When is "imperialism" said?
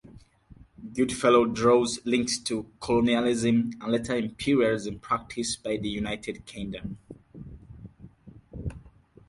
4.15-4.97